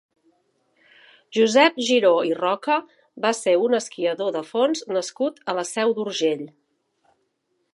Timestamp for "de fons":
4.37-4.83